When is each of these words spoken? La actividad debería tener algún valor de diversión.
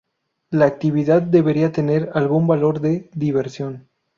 La 0.49 0.65
actividad 0.65 1.21
debería 1.21 1.71
tener 1.71 2.09
algún 2.15 2.47
valor 2.47 2.79
de 2.81 3.07
diversión. 3.13 3.87